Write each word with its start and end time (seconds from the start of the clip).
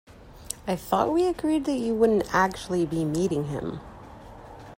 I 0.65 0.75
thought 0.77 1.13
we'd 1.13 1.27
agreed 1.27 1.65
that 1.65 1.77
you 1.77 1.93
wouldn't 1.93 2.33
actually 2.33 2.87
be 2.87 3.05
meeting 3.05 3.49
him? 3.49 3.81